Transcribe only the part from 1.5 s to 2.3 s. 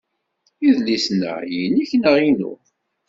inekk neɣ